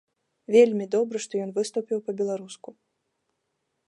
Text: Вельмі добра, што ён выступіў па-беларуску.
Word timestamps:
Вельмі 0.55 0.87
добра, 0.95 1.17
што 1.25 1.33
ён 1.45 1.51
выступіў 1.57 1.97
па-беларуску. 2.07 2.69